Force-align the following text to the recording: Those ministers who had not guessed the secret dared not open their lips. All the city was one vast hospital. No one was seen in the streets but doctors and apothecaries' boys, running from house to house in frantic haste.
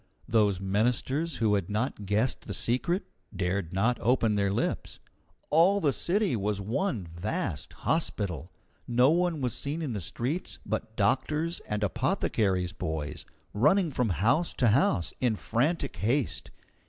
Those 0.27 0.59
ministers 0.59 1.35
who 1.35 1.53
had 1.53 1.69
not 1.69 2.07
guessed 2.07 2.47
the 2.47 2.55
secret 2.55 3.03
dared 3.35 3.71
not 3.71 3.99
open 4.01 4.33
their 4.33 4.51
lips. 4.51 4.97
All 5.51 5.79
the 5.79 5.93
city 5.93 6.35
was 6.35 6.59
one 6.59 7.05
vast 7.05 7.71
hospital. 7.73 8.51
No 8.87 9.11
one 9.11 9.41
was 9.41 9.53
seen 9.53 9.79
in 9.79 9.93
the 9.93 10.01
streets 10.01 10.57
but 10.65 10.95
doctors 10.95 11.59
and 11.67 11.83
apothecaries' 11.83 12.73
boys, 12.73 13.27
running 13.53 13.91
from 13.91 14.09
house 14.09 14.55
to 14.55 14.69
house 14.69 15.13
in 15.21 15.35
frantic 15.35 15.97
haste. 15.97 16.49